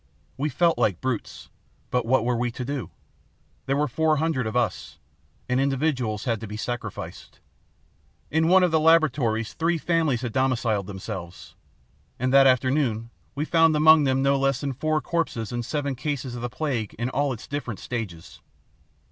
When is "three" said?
9.53-9.77